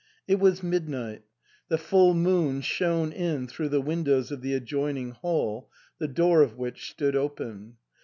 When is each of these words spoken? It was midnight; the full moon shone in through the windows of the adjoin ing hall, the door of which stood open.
It 0.27 0.39
was 0.39 0.63
midnight; 0.63 1.21
the 1.67 1.77
full 1.77 2.15
moon 2.15 2.61
shone 2.61 3.11
in 3.11 3.45
through 3.47 3.69
the 3.69 3.81
windows 3.83 4.31
of 4.31 4.41
the 4.41 4.55
adjoin 4.55 4.97
ing 4.97 5.11
hall, 5.11 5.69
the 5.99 6.07
door 6.07 6.41
of 6.41 6.57
which 6.57 6.89
stood 6.89 7.15
open. 7.15 7.75